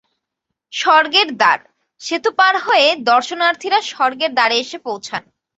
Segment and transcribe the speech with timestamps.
[0.73, 1.59] স্বর্গের দ্বার:
[2.01, 5.23] সেতু পার হয়ে দর্শনার্থীরা স্বর্গের দ্বারে এসে পৌঁছান।